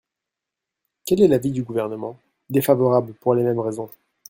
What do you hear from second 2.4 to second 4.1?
Défavorable pour les mêmes raisons.